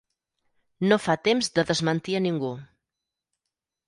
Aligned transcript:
No 0.91 0.97
fa 1.03 1.15
temps 1.27 1.49
de 1.57 1.65
desmentir 1.71 2.15
a 2.21 2.21
ningú. 2.27 2.49